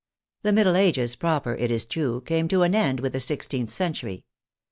The 0.41 0.51
middle 0.51 0.75
ages, 0.75 1.15
proper, 1.15 1.53
it 1.53 1.69
is 1.69 1.85
true, 1.85 2.21
came 2.21 2.47
to 2.47 2.63
an 2.63 2.73
end 2.73 3.01
with 3.01 3.11
the 3.11 3.19
i6th 3.19 3.69
century. 3.69 4.25